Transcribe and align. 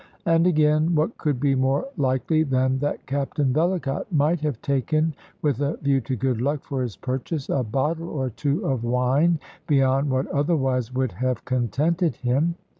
And, 0.25 0.47
again, 0.47 0.95
what 0.95 1.15
could 1.19 1.39
be 1.39 1.53
more 1.53 1.85
likely 1.95 2.41
than 2.41 2.79
that 2.79 3.05
Captain 3.05 3.53
Vellacott 3.53 4.11
might 4.11 4.39
have 4.41 4.59
taken, 4.63 5.13
with 5.43 5.61
a 5.61 5.77
view 5.77 6.01
to 6.01 6.15
good 6.15 6.41
luck 6.41 6.63
for 6.63 6.81
his 6.81 6.95
purchase, 6.95 7.49
a 7.49 7.61
bottle 7.61 8.09
or 8.09 8.31
two 8.31 8.65
of 8.65 8.83
wine 8.83 9.37
beyond 9.67 10.09
what 10.09 10.25
otherwise 10.31 10.91
would 10.91 11.11
have 11.11 11.45
contented 11.45 12.15
him? 12.15 12.55